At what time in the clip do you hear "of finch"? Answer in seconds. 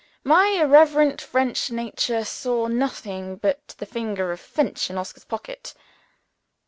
4.31-4.89